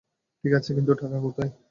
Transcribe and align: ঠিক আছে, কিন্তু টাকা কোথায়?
ঠিক 0.43 0.53
আছে, 0.53 0.69
কিন্তু 0.75 0.91
টাকা 0.93 1.17
কোথায়? 1.19 1.51